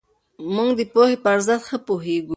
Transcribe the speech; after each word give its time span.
موږ 0.55 0.69
د 0.79 0.81
پوهې 0.93 1.15
په 1.23 1.27
ارزښت 1.35 1.63
ښه 1.69 1.77
پوهېږو. 1.87 2.29